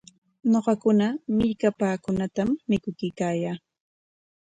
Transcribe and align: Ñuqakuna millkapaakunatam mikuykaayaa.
Ñuqakuna 0.51 1.07
millkapaakunatam 1.37 2.49
mikuykaayaa. 2.69 3.57